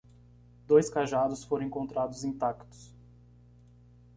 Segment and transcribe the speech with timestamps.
[0.65, 2.91] Dois cajados foram encontrados intactos